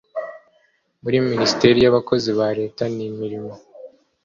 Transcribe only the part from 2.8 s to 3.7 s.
n'imirimo